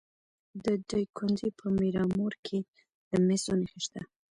[0.63, 2.59] د دایکنډي په میرامور کې
[3.09, 4.01] د مسو نښې شته.